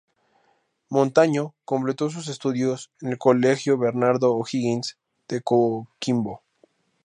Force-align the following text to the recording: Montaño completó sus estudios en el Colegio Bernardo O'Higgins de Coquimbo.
Montaño 0.89 1.53
completó 1.63 2.09
sus 2.09 2.27
estudios 2.27 2.89
en 3.01 3.09
el 3.09 3.17
Colegio 3.19 3.77
Bernardo 3.77 4.33
O'Higgins 4.33 4.97
de 5.27 5.41
Coquimbo. 5.43 6.41